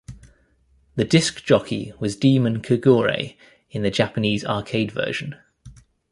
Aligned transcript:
The 0.95 1.03
Disk 1.05 1.43
Jockey 1.45 1.93
was 1.99 2.15
Demon 2.15 2.63
Kogure 2.63 3.37
in 3.69 3.83
the 3.83 3.91
Japanese 3.91 4.43
arcade 4.43 4.91
version. 4.91 5.35